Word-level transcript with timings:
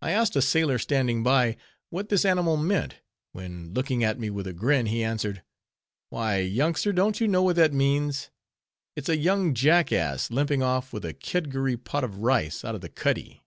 I 0.00 0.12
asked 0.12 0.36
a 0.36 0.40
sailor 0.40 0.78
standing 0.78 1.24
by, 1.24 1.56
what 1.90 2.08
this 2.08 2.24
animal 2.24 2.56
meant, 2.56 2.98
when, 3.32 3.74
looking 3.74 4.04
at 4.04 4.16
me 4.16 4.30
with 4.30 4.46
a 4.46 4.52
grin, 4.52 4.86
he 4.86 5.02
answered, 5.02 5.42
"Why, 6.10 6.36
youngster, 6.38 6.92
don't 6.92 7.20
you 7.20 7.26
know 7.26 7.42
what 7.42 7.56
that 7.56 7.72
means? 7.72 8.30
It's 8.94 9.08
a 9.08 9.16
young 9.16 9.54
jackass, 9.54 10.30
limping 10.30 10.62
off 10.62 10.92
with 10.92 11.04
a 11.04 11.14
kedgeree 11.14 11.78
pot 11.78 12.04
of 12.04 12.18
rice 12.18 12.64
out 12.64 12.76
of 12.76 12.80
the 12.80 12.88
cuddy." 12.88 13.42